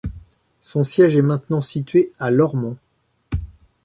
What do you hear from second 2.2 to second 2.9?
Lormont.